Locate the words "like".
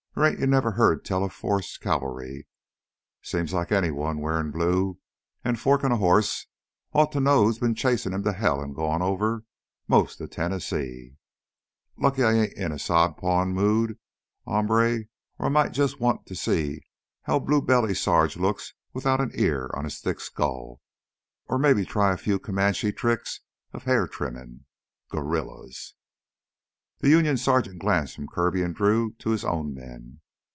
3.53-3.71